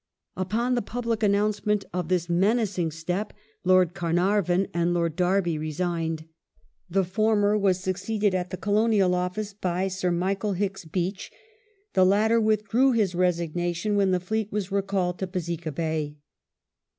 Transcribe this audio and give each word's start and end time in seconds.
Upon 0.35 0.73
the 0.73 0.81
public 0.81 1.21
announcement 1.21 1.85
of 1.93 2.07
this 2.07 2.27
menacing 2.27 2.89
step 2.89 3.33
Lord 3.63 3.93
Carnarvon 3.93 4.67
and 4.73 4.95
Lord 4.95 5.15
Derby 5.15 5.59
resigned. 5.59 6.27
The 6.89 7.03
former 7.03 7.55
was 7.55 7.79
suc 7.81 7.97
ceeded 7.97 8.33
at 8.33 8.49
the 8.49 8.57
Colonial 8.57 9.13
Office 9.13 9.53
by 9.53 9.89
Sir 9.89 10.09
Michael 10.09 10.53
Hicks 10.53 10.85
Beach, 10.85 11.29
the 11.93 12.03
latter 12.03 12.41
withdrew 12.41 12.93
his 12.93 13.13
resignation 13.13 13.95
when 13.95 14.09
the 14.09 14.19
Fleet 14.19 14.51
was 14.51 14.71
recalled 14.71 15.19
to 15.19 15.27
Besika 15.27 15.71
Bay. 15.71 16.17